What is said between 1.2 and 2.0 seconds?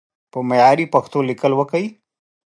ليکل وکړئ!